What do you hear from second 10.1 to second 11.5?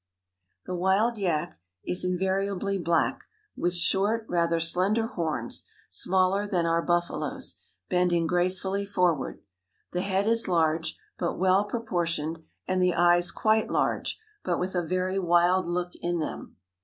is large, but